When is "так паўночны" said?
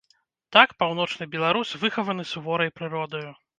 0.55-1.27